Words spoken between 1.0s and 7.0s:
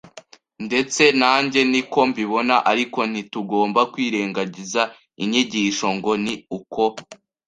nanjye ni ko mbibona ariko ntitugomba kwirengagiza inyigisho ngo ni uko